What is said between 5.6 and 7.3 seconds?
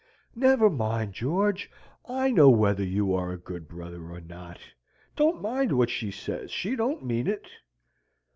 what she says. She don't mean